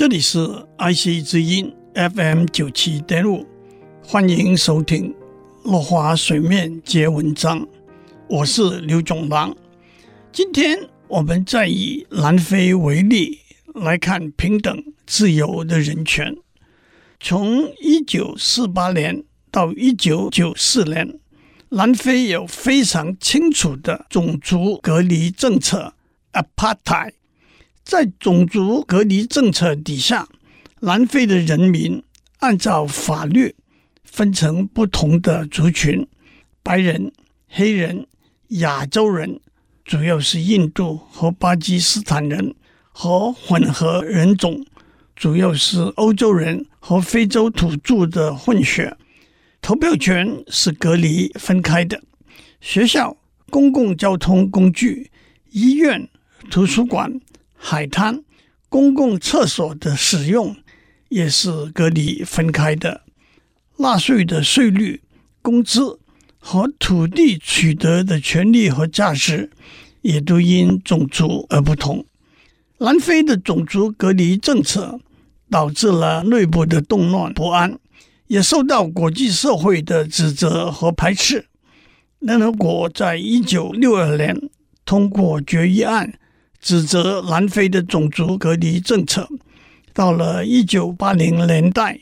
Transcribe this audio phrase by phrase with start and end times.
[0.00, 0.38] 这里是
[0.78, 3.46] IC 之音 FM 九七点五，
[4.02, 5.12] 欢迎收听
[5.70, 7.60] 《落花水面皆文章》，
[8.26, 9.54] 我是刘炯郎。
[10.32, 13.40] 今天我们再以南非为例
[13.74, 16.34] 来看平等自由的人权。
[17.20, 21.20] 从一九四八年到一九九四年，
[21.68, 25.92] 南非有非常清楚的种族隔离政策
[26.32, 27.12] （Apartheid）。
[27.90, 30.28] 在种族隔离政策底下，
[30.78, 32.00] 南非的人民
[32.38, 33.56] 按照法律
[34.04, 36.06] 分成不同的族群：
[36.62, 37.10] 白人、
[37.48, 38.06] 黑人、
[38.50, 39.40] 亚洲人，
[39.84, 42.54] 主要是印度和巴基斯坦人，
[42.92, 44.64] 和混合人种，
[45.16, 48.96] 主要是欧洲人和非洲土著的混血。
[49.60, 52.00] 投票权是隔离分开的。
[52.60, 53.16] 学校、
[53.50, 55.10] 公共交通工具、
[55.50, 56.08] 医院、
[56.48, 57.20] 图书馆。
[57.62, 58.24] 海滩、
[58.70, 60.56] 公共厕所的使用
[61.10, 63.02] 也是隔离分开的。
[63.76, 65.02] 纳税的税率、
[65.42, 66.00] 工资
[66.38, 69.50] 和土地取得的权利和价值
[70.00, 72.06] 也都因种族而不同。
[72.78, 74.98] 南非的种族隔离政策
[75.50, 77.78] 导致了内部的动乱不安，
[78.28, 81.46] 也受到国际社会的指责和排斥。
[82.20, 84.48] 联合国在一九六二年
[84.86, 86.14] 通过决议案。
[86.60, 89.28] 指责南非的种族隔离政策，
[89.94, 91.98] 到了一九八零年代，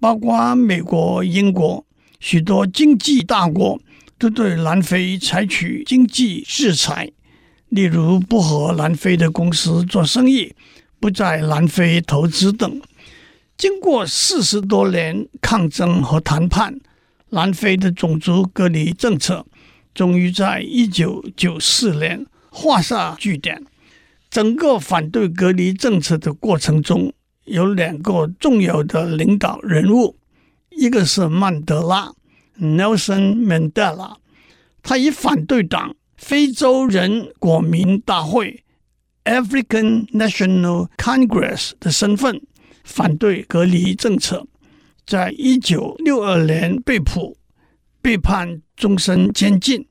[0.00, 1.84] 包括美国、英国
[2.18, 3.80] 许多经济大国
[4.18, 7.10] 都对南非采取经济制裁，
[7.68, 10.52] 例如不和南非的公司做生意、
[10.98, 12.80] 不在南非投资等。
[13.56, 16.80] 经过四十多年抗争和谈判，
[17.28, 19.46] 南非的种族隔离政策
[19.94, 23.62] 终于在一九九四年画下句点。
[24.30, 27.12] 整个反对隔离政策的过程中，
[27.46, 30.16] 有两个重要的领导人物，
[30.70, 32.12] 一个是曼德拉
[32.60, 34.14] （Nelson Mandela），
[34.84, 38.62] 他以反对党非洲人国民大会
[39.24, 42.40] （African National Congress） 的身份
[42.84, 44.46] 反对隔离政策，
[45.04, 47.36] 在一九六二年被捕，
[48.00, 49.88] 被判终身监禁，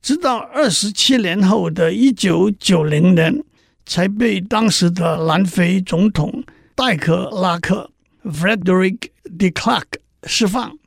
[0.00, 3.42] 直到二十七年后的一九九零年。
[3.86, 7.90] 才被当时的南非总统戴克拉克
[8.24, 9.84] （Frederick de Klerk）
[10.24, 10.78] 释放。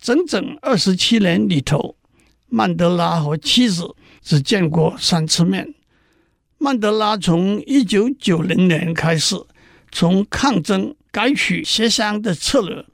[0.00, 1.96] 整整二十七年里头，
[2.48, 5.74] 曼德拉和妻子只见过三次面。
[6.58, 9.36] 曼德拉从一九九零年开始，
[9.90, 12.84] 从抗争改取协商的策略，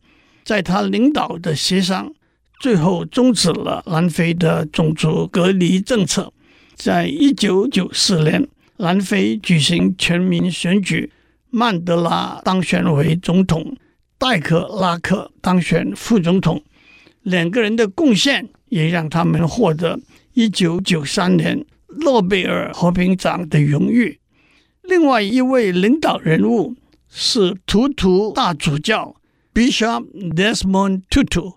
[0.45, 2.13] 在他领导的协商
[2.61, 6.33] 最后终止了南非的种族隔离政策。
[6.75, 8.49] 在一九九四年。
[8.81, 11.13] 南非举行全民选举，
[11.51, 13.77] 曼德拉当选为总统，
[14.17, 16.63] 戴克拉克当选副总统。
[17.23, 19.99] 两个人的贡献也让他们获得
[20.35, 21.67] 一九九三年
[22.01, 24.21] 诺贝尔和平奖的荣誉。
[24.83, 26.77] 另外一位领导人物
[27.11, 29.17] 是图图大主教
[29.53, 31.57] Bishop Desmond Tutu，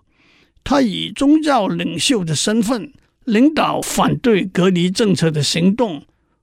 [0.64, 2.92] 他以宗教领袖的身份
[3.24, 6.02] 领导反对隔离政策的行动。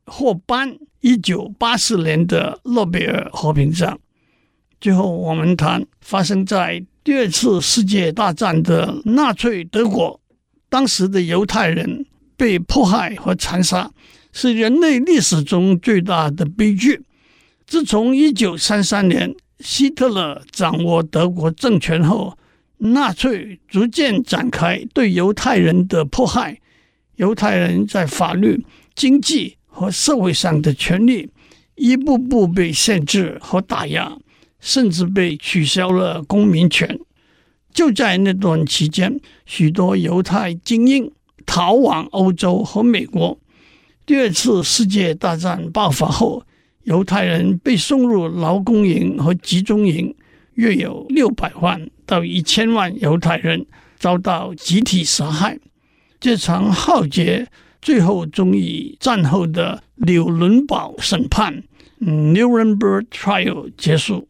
[0.09, 3.97] 获颁一九八四年的诺贝尔和平奖。
[4.81, 10.19] 最后，我们谈发生在第二次世界大战的纳粹德国，
[10.69, 12.05] 当时的犹太人
[12.35, 13.91] 被迫害和残杀，
[14.31, 17.01] 是人类历史中最大的悲剧。
[17.67, 22.37] 自从一九三三年希特勒掌握德国政权后，
[22.77, 26.59] 纳粹逐渐展开对犹太人的迫害，
[27.17, 28.65] 犹太人在法律、
[28.95, 29.57] 经济。
[29.79, 31.29] 和社会上的权利
[31.75, 34.17] 一步步被限制和打压，
[34.59, 36.99] 甚至被取消了公民权。
[37.73, 41.09] 就在那段期间，许多犹太精英
[41.45, 43.39] 逃往欧洲和美国。
[44.05, 46.43] 第二次世界大战爆发后，
[46.83, 50.13] 犹太人被送入劳工营和集中营，
[50.55, 53.65] 约有六百万到一千万犹太人
[53.97, 55.57] 遭到集体杀害。
[56.19, 57.47] 这场浩劫。
[57.81, 61.63] 最后，终以战后的纽伦堡审判
[62.01, 64.27] （Nuremberg Trial） 结束。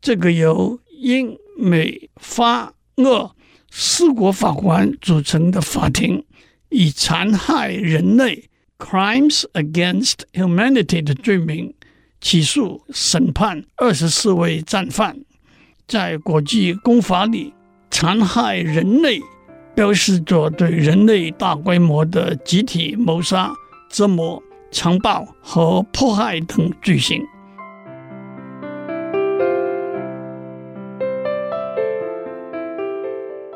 [0.00, 3.34] 这个由英、美、法、俄
[3.70, 6.24] 四国法官组成的法庭，
[6.70, 8.48] 以残害人类
[8.78, 11.74] （Crimes Against Humanity） 的罪名
[12.20, 15.20] 起诉、审判二十四位战犯。
[15.86, 17.52] 在国际公法里，
[17.90, 19.20] 残害人类。
[19.78, 23.52] 标示着对人类大规模的集体谋杀
[23.88, 24.42] 折磨
[24.72, 27.22] 强暴和迫害等罪行。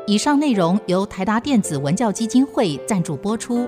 [0.07, 3.67] 以上内容由台达电子文教基金会赞助播出。